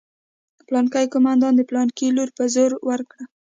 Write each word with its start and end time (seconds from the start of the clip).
پلانکي 0.67 1.05
قومندان 1.13 1.53
د 1.55 1.61
پلاني 1.69 2.07
لور 2.15 2.29
په 2.37 2.43
زوره 2.53 2.77
وکړه. 2.87 3.23